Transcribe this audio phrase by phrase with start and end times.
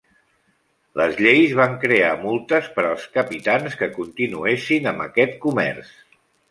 [1.01, 5.99] Les lleis van crear multes per als capitans que continuessin amb aquest comerç.